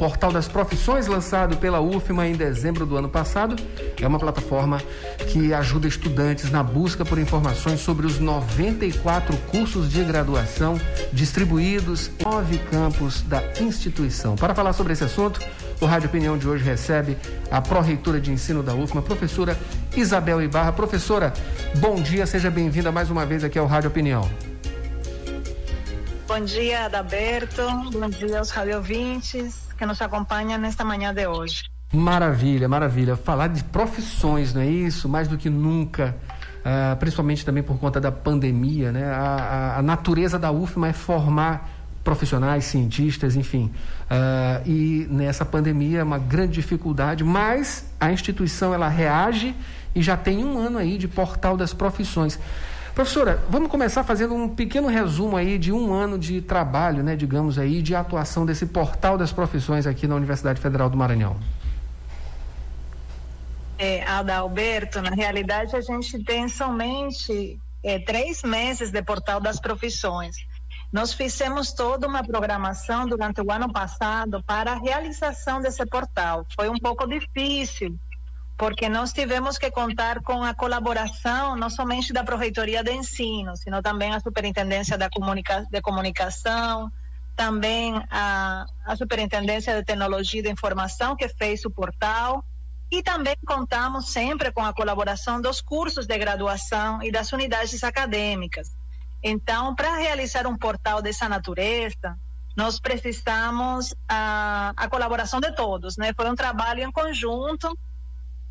[0.00, 3.54] Portal das Profissões, lançado pela UFMA em dezembro do ano passado,
[4.00, 4.80] é uma plataforma
[5.30, 10.80] que ajuda estudantes na busca por informações sobre os 94 cursos de graduação
[11.12, 14.36] distribuídos em nove campos da instituição.
[14.36, 15.38] Para falar sobre esse assunto,
[15.78, 17.18] o Rádio Opinião de hoje recebe
[17.50, 19.54] a pró-reitora de ensino da UFMA, professora
[19.94, 20.72] Isabel Ibarra.
[20.72, 21.30] Professora,
[21.76, 24.26] bom dia, seja bem-vinda mais uma vez aqui ao Rádio Opinião.
[26.26, 27.62] Bom dia, Adalberto.
[27.92, 31.62] Bom dia aos radiovintes que nos acompanham nesta manhã de hoje.
[31.90, 33.16] Maravilha, maravilha.
[33.16, 35.08] Falar de profissões, não é isso?
[35.08, 36.14] Mais do que nunca.
[36.60, 39.06] Uh, principalmente também por conta da pandemia, né?
[39.06, 41.66] A, a, a, natureza da UFMA é formar
[42.04, 43.72] profissionais, cientistas, enfim.
[44.04, 49.56] Uh, e nessa pandemia é uma grande dificuldade, mas a instituição ela reage
[49.94, 52.38] e já tem um ano aí de portal das profissões.
[52.94, 57.58] Professora, vamos começar fazendo um pequeno resumo aí de um ano de trabalho, né, digamos
[57.58, 61.38] aí, de atuação desse portal das profissões aqui na Universidade Federal do Maranhão.
[63.78, 70.36] É, Adalberto, na realidade a gente tem somente é, três meses de portal das profissões.
[70.92, 76.44] Nós fizemos toda uma programação durante o ano passado para a realização desse portal.
[76.54, 77.96] Foi um pouco difícil,
[78.60, 83.80] porque nós tivemos que contar com a colaboração não somente da Proreitoria de Ensino, sino
[83.80, 86.92] também a Superintendência da Comunica de Comunicação,
[87.34, 92.44] também a, a Superintendência de Tecnologia e de Informação, que fez o portal,
[92.90, 98.76] e também contamos sempre com a colaboração dos cursos de graduação e das unidades acadêmicas.
[99.22, 102.14] Então, para realizar um portal dessa natureza,
[102.54, 106.12] nós precisamos a, a colaboração de todos, né?
[106.14, 107.74] Foi um trabalho em conjunto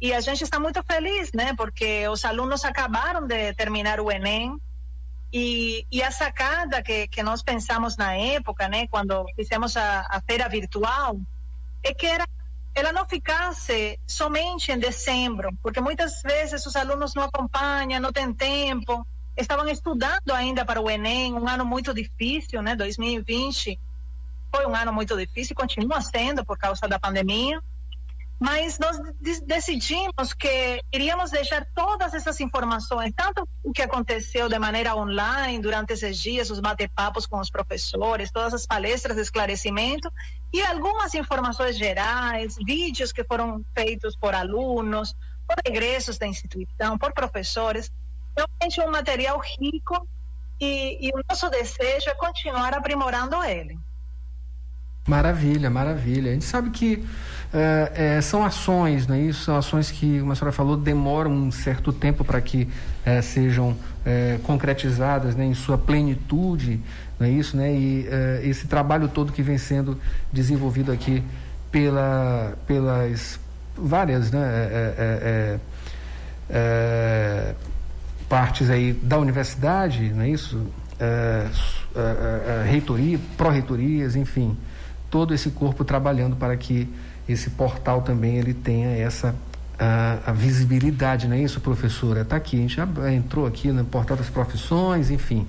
[0.02, 1.54] e a gente está muito feliz, né?
[1.56, 4.58] Porque os alunos acabaram de terminar o Enem
[5.32, 8.88] e, e a sacada que, que nós pensamos na época, né?
[8.88, 11.20] Quando fizemos a, a feira virtual,
[11.84, 12.26] é que era
[12.76, 18.32] ela não ficasse somente em dezembro, porque muitas vezes os alunos não acompanham, não têm
[18.32, 19.06] tempo,
[19.36, 22.76] estavam estudando ainda para o Enem, um ano muito difícil, né?
[22.76, 23.78] 2020
[24.56, 27.62] foi um ano muito difícil, continua sendo por causa da pandemia
[28.40, 28.98] mas nós
[29.46, 35.92] decidimos que iríamos deixar todas essas informações, tanto o que aconteceu de maneira online durante
[35.92, 40.10] esses dias, os bate-papos com os professores, todas as palestras de esclarecimento
[40.54, 45.14] e algumas informações gerais, vídeos que foram feitos por alunos,
[45.46, 47.92] por egressos da instituição, por professores.
[48.38, 50.08] Realmente um material rico
[50.62, 53.78] e, e o nosso desejo é continuar aprimorando ele.
[55.10, 56.30] Maravilha, maravilha.
[56.30, 57.04] A gente sabe que
[57.52, 59.46] é, é, são ações, não é isso?
[59.46, 62.70] São ações que, como a senhora falou, demoram um certo tempo para que
[63.04, 63.76] é, sejam
[64.06, 66.80] é, concretizadas né, em sua plenitude,
[67.20, 67.58] não é isso?
[67.58, 67.74] Né?
[67.74, 70.00] E é, esse trabalho todo que vem sendo
[70.32, 71.24] desenvolvido aqui
[71.72, 73.40] pela, pelas
[73.76, 75.60] várias né,
[76.52, 77.56] é,
[78.30, 80.62] partes aí da universidade, não é isso?
[82.70, 84.58] reitoria, pró-reitorias, enfim,
[85.10, 86.88] todo esse corpo trabalhando para que
[87.28, 89.36] esse portal também ele tenha essa
[89.80, 92.22] a, a visibilidade, não é isso, professora?
[92.22, 95.48] Está aqui, a gente já entrou aqui no portal das profissões, enfim,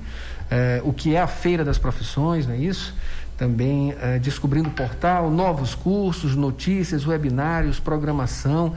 [0.51, 2.95] é, o que é a feira das profissões, não é isso?
[3.37, 8.77] Também é, descobrindo o portal, novos cursos, notícias, webinários, programação,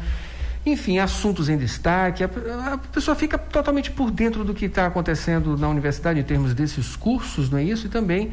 [0.66, 2.24] enfim, assuntos em destaque.
[2.24, 2.30] A,
[2.74, 6.96] a pessoa fica totalmente por dentro do que está acontecendo na universidade em termos desses
[6.96, 7.88] cursos, não é isso?
[7.88, 8.32] E também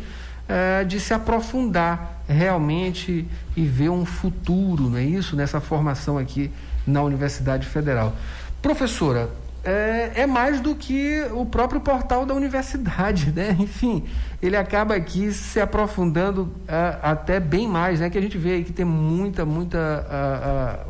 [0.50, 3.24] é, de se aprofundar realmente
[3.56, 6.50] e ver um futuro, não é isso, nessa formação aqui
[6.84, 8.12] na Universidade Federal.
[8.60, 9.30] Professora,
[9.62, 13.56] é, é, mais do que o próprio portal da universidade, né?
[13.60, 14.04] Enfim,
[14.42, 18.10] ele acaba aqui se aprofundando é, até bem mais, né?
[18.10, 19.78] Que a gente vê aí que tem muita, muita
[20.10, 20.80] a,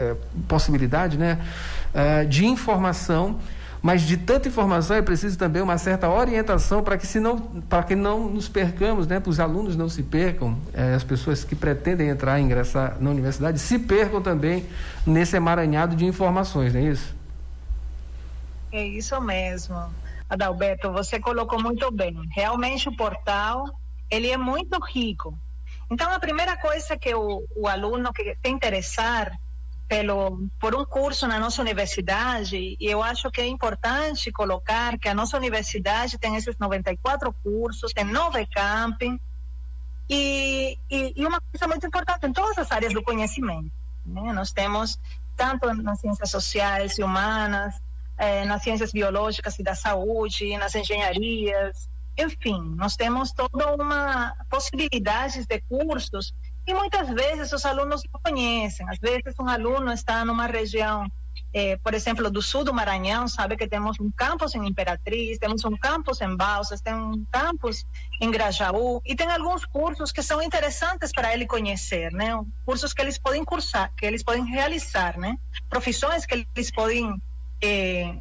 [0.00, 0.14] a,
[0.48, 1.38] possibilidade, né?
[1.94, 3.38] É, de informação
[3.82, 7.82] mas de tanta informação é preciso também uma certa orientação para que, se não, para
[7.82, 11.54] que não nos percamos, né, para os alunos não se percam, é, as pessoas que
[11.54, 14.66] pretendem entrar e ingressar na universidade se percam também
[15.06, 17.16] nesse emaranhado de informações, não é isso?
[18.72, 19.76] É isso mesmo.
[20.28, 22.14] Adalberto, você colocou muito bem.
[22.34, 23.64] Realmente o portal,
[24.10, 25.38] ele é muito rico.
[25.90, 29.32] Então, a primeira coisa que o, o aluno que se interessar
[29.88, 35.08] pelo, por um curso na nossa universidade, e eu acho que é importante colocar que
[35.08, 39.18] a nossa universidade tem esses 94 cursos, tem nove camping,
[40.08, 43.72] e, e, e uma coisa muito importante em todas as áreas do conhecimento.
[44.04, 44.32] Né?
[44.32, 44.98] Nós temos,
[45.36, 47.74] tanto nas ciências sociais e humanas,
[48.16, 51.88] eh, nas ciências biológicas e da saúde, nas engenharias,
[52.18, 56.34] enfim, nós temos toda uma possibilidades de cursos
[56.68, 58.86] E muitas vezes os alunos não conhecem.
[58.90, 61.10] Às vezes um aluno está numa região,
[61.54, 65.64] eh, por exemplo, do sul do Maranhão, sabe que temos um campus em Imperatriz, temos
[65.64, 67.86] um campus em Balsas, tem um campus
[68.20, 72.38] em Grajaú, e tem alguns cursos que são interessantes para ele conhecer, né?
[72.66, 75.38] Cursos que eles podem cursar, que eles podem realizar, né?
[75.70, 77.16] Profissões que eles podem
[77.64, 78.14] eh,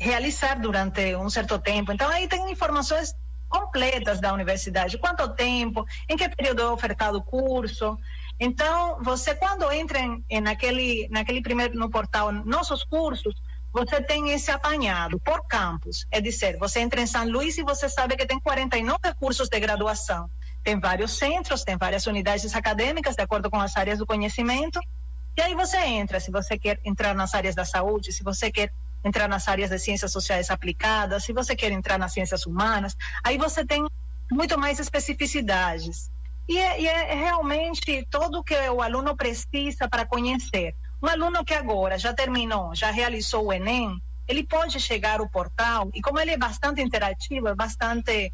[0.00, 1.92] realizar durante um certo tempo.
[1.92, 3.14] Então aí tem informações
[3.54, 4.98] completas da universidade.
[4.98, 7.96] Quanto tempo, em que período é ofertado o curso.
[8.40, 13.32] Então, você quando entra em, em, naquele, naquele primeiro no portal Nossos Cursos,
[13.72, 16.04] você tem esse apanhado por campus.
[16.10, 19.60] É dizer, você entra em São Luís e você sabe que tem 49 cursos de
[19.60, 20.28] graduação.
[20.64, 24.80] Tem vários centros, tem várias unidades acadêmicas, de acordo com as áreas do conhecimento.
[25.36, 28.72] E aí você entra, se você quer entrar nas áreas da saúde, se você quer
[29.04, 33.36] entrar nas áreas de ciências sociais aplicadas, se você quer entrar nas ciências humanas, aí
[33.36, 33.86] você tem
[34.32, 36.10] muito mais especificidades.
[36.48, 40.74] E é, e é realmente tudo que o aluno precisa para conhecer.
[41.02, 45.90] Um aluno que agora já terminou, já realizou o Enem, ele pode chegar ao portal
[45.94, 48.32] e como ele é bastante interativo, é bastante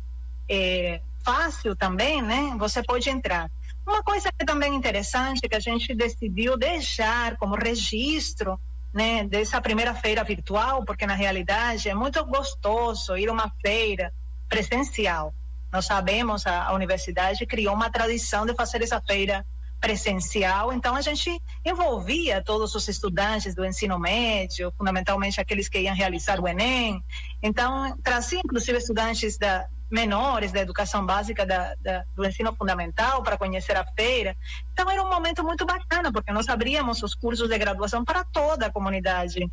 [0.48, 2.54] é, fácil também, né?
[2.58, 3.50] Você pode entrar.
[3.86, 8.58] Uma coisa que também é interessante que a gente decidiu deixar como registro
[8.92, 14.12] né, dessa primeira feira virtual, porque na realidade é muito gostoso ir a uma feira
[14.48, 15.32] presencial.
[15.72, 19.46] Nós sabemos, a, a universidade criou uma tradição de fazer essa feira
[19.80, 25.94] presencial, então a gente envolvia todos os estudantes do ensino médio, fundamentalmente aqueles que iam
[25.94, 27.02] realizar o Enem,
[27.42, 33.36] então trazia inclusive estudantes da, menores da educação básica da, da, do ensino fundamental para
[33.36, 34.36] conhecer a feira.
[34.72, 38.66] Então era um momento muito bacana, porque nós abríamos os cursos de graduação para toda
[38.66, 39.50] a comunidade,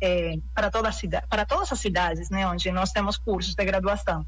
[0.00, 4.26] eh, para, toda cidade, para todas as cidades, né, onde nós temos cursos de graduação.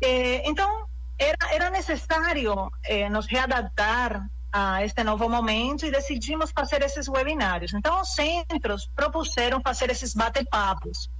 [0.00, 0.86] Eh, então
[1.18, 7.72] era, era necessário eh, nos readaptar a este novo momento e decidimos fazer esses webinários.
[7.74, 11.10] Então os centros propuseram fazer esses bate-papos.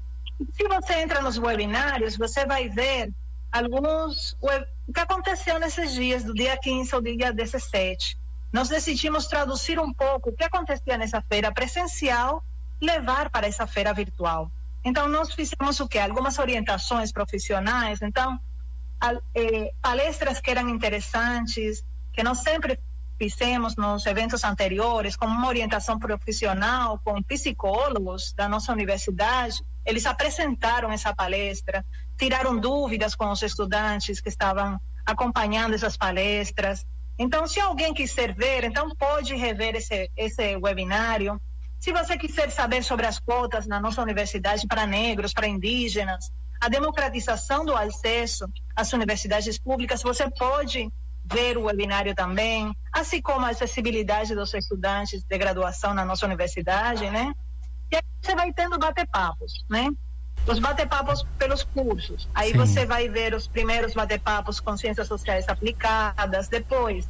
[0.52, 3.10] Se você entra nos webinários, você vai ver
[3.50, 4.36] alguns.
[4.40, 8.18] O que aconteceu nesses dias, do dia 15 ao dia 17?
[8.52, 12.42] Nós decidimos traduzir um pouco o que acontecia nessa feira presencial,
[12.80, 14.50] levar para essa feira virtual.
[14.84, 15.98] Então, nós fizemos o quê?
[15.98, 18.00] Algumas orientações profissionais.
[18.02, 18.38] Então,
[19.34, 22.78] eh, palestras que eram interessantes, que nós sempre
[23.20, 29.62] fizemos nos eventos anteriores, como uma orientação profissional com psicólogos da nossa universidade.
[29.84, 31.84] Eles apresentaram essa palestra,
[32.18, 36.82] tiraram dúvidas com os estudantes que estavam acompanhando essas palestras.
[37.18, 41.38] Então, se alguém quiser ver, então pode rever esse, esse webinário.
[41.78, 46.70] Se você quiser saber sobre as cotas na nossa universidade para negros, para indígenas, a
[46.70, 50.90] democratização do acesso às universidades públicas, você pode
[51.24, 57.08] ver o webinário também, assim como a acessibilidade dos estudantes de graduação na nossa universidade,
[57.10, 57.32] né?
[57.92, 59.88] E aí você vai tendo bate-papos, né?
[60.46, 62.28] os bate-papos pelos cursos.
[62.34, 62.58] Aí Sim.
[62.58, 67.06] você vai ver os primeiros bate-papos com ciências sociais aplicadas, depois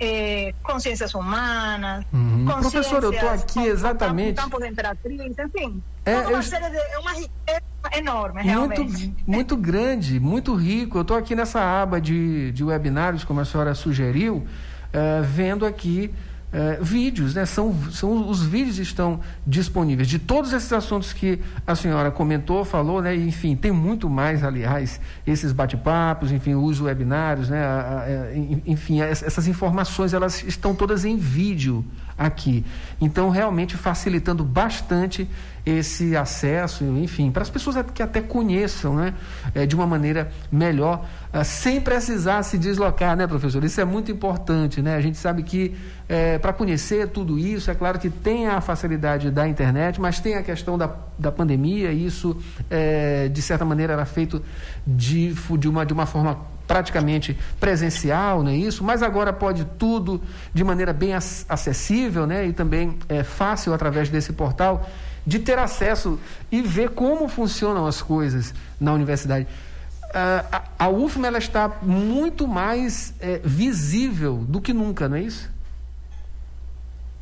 [0.00, 2.04] eh, consciências humanas.
[2.12, 2.44] Uhum.
[2.44, 4.36] Professor, eu estou aqui com, exatamente.
[4.36, 5.82] Com campo de imperatriz, enfim.
[6.04, 6.42] É, uma, eu...
[6.42, 8.80] série de, é uma riqueza enorme, realmente.
[8.80, 10.98] Muito, muito grande, muito rico.
[10.98, 16.12] Eu estou aqui nessa aba de, de webinários, como a senhora sugeriu, uh, vendo aqui
[16.52, 17.46] é, vídeos, né?
[17.46, 23.00] São, são, os vídeos estão disponíveis de todos esses assuntos que a senhora comentou, falou,
[23.00, 23.16] né?
[23.16, 27.64] Enfim, tem muito mais, aliás, esses bate-papos, enfim, os webinários, né?
[27.64, 31.82] A, a, é, enfim, essas informações elas estão todas em vídeo
[32.24, 32.64] aqui.
[33.00, 35.28] Então, realmente facilitando bastante
[35.64, 39.14] esse acesso, enfim, para as pessoas que até conheçam né,
[39.54, 43.62] é, de uma maneira melhor, é, sem precisar se deslocar, né, professor?
[43.62, 44.96] Isso é muito importante, né?
[44.96, 45.76] A gente sabe que
[46.08, 50.34] é, para conhecer tudo isso, é claro que tem a facilidade da internet, mas tem
[50.34, 52.36] a questão da, da pandemia, e isso,
[52.68, 54.42] é, de certa maneira, era feito
[54.84, 58.82] de, de, uma, de uma forma praticamente presencial, não é isso?
[58.82, 60.22] Mas agora pode tudo
[60.54, 62.46] de maneira bem acessível, né?
[62.46, 64.88] E também é fácil através desse portal
[65.26, 66.18] de ter acesso
[66.50, 69.44] e ver como funcionam as coisas na universidade.
[69.44, 75.20] Uh, a, a UFMA ela está muito mais é, visível do que nunca, não é
[75.20, 75.50] isso?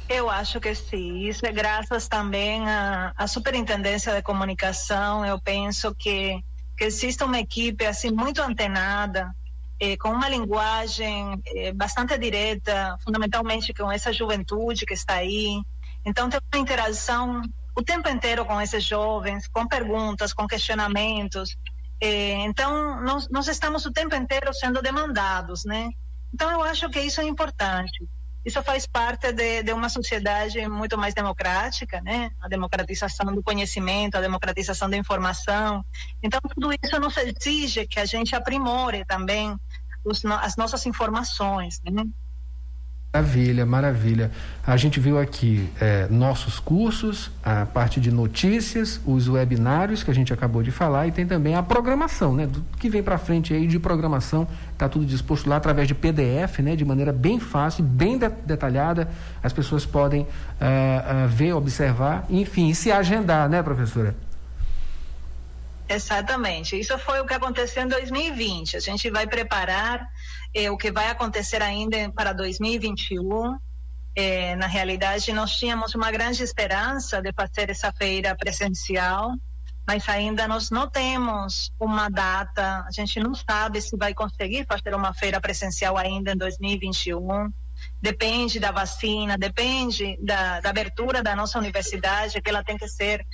[0.08, 1.26] Eu acho que sim.
[1.26, 5.26] Isso é graças também à Superintendência de Comunicação.
[5.26, 6.40] Eu penso que,
[6.80, 9.36] que existe uma equipe assim muito antenada,
[9.78, 15.60] eh, com uma linguagem eh, bastante direta, fundamentalmente com essa juventude que está aí.
[16.06, 17.42] Então tem uma interação
[17.76, 21.54] o tempo inteiro com esses jovens, com perguntas, com questionamentos.
[22.00, 25.90] Eh, então, nós, nós estamos o tempo inteiro sendo demandados, né?
[26.32, 28.08] Então, eu acho que isso é importante.
[28.44, 32.30] Isso faz parte de, de, uma sociedade muito mais democrática, né?
[32.40, 35.84] A democratização do conhecimento, a democratização da informação.
[36.22, 39.54] Então, tudo isso nos exige que a gente aprimore também
[40.04, 42.04] os, as nossas informações, né?
[43.12, 44.30] Maravilha, maravilha.
[44.64, 50.14] A gente viu aqui é, nossos cursos, a parte de notícias, os webinários que a
[50.14, 52.46] gente acabou de falar e tem também a programação, né?
[52.46, 56.60] Do que vem para frente aí de programação, está tudo disposto lá através de PDF,
[56.60, 56.76] né?
[56.76, 59.08] De maneira bem fácil, bem de detalhada.
[59.42, 64.14] As pessoas podem uh, uh, ver, observar, enfim, se agendar, né, professora?
[65.90, 66.78] Exatamente.
[66.78, 68.76] Isso foi o que aconteceu em 2020.
[68.76, 70.08] A gente vai preparar
[70.54, 73.58] eh, o que vai acontecer ainda para 2021.
[74.14, 79.32] Eh, na realidade, nós tínhamos uma grande esperança de fazer essa feira presencial,
[79.84, 82.84] mas ainda nós não temos uma data.
[82.86, 87.50] A gente não sabe se vai conseguir fazer uma feira presencial ainda em 2021
[88.00, 93.24] depende da vacina, depende da, da, abertura da nossa universidade, que ela tem que ser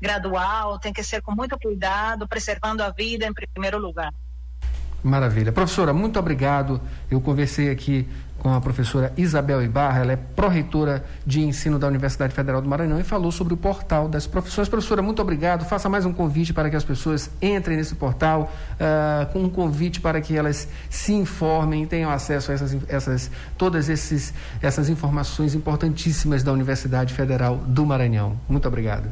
[0.00, 4.12] gradual, tem que ser com muito cuidado, preservando a vida em primeiro lugar.
[5.02, 5.52] Maravilha.
[5.52, 6.80] Professora, muito obrigado.
[7.10, 12.34] Eu conversei aqui com a professora Isabel Ibarra, ela é pró-reitora de ensino da Universidade
[12.34, 14.68] Federal do Maranhão e falou sobre o portal das profissões.
[14.68, 15.64] Professora, muito obrigado.
[15.64, 20.00] Faça mais um convite para que as pessoas entrem nesse portal, uh, com um convite
[20.00, 26.42] para que elas se informem, tenham acesso a essas, essas, todas esses, essas informações importantíssimas
[26.42, 28.38] da Universidade Federal do Maranhão.
[28.48, 29.10] Muito obrigado.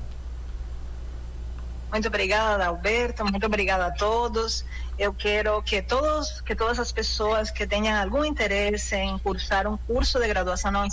[1.94, 3.24] Muito obrigada, Alberto.
[3.24, 4.64] Muito obrigada a todos.
[4.98, 9.76] Eu quero que todos, que todas as pessoas que tenham algum interesse em cursar um
[9.76, 10.88] curso de graduação na,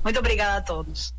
[0.04, 1.14] Muito obrigada a todos.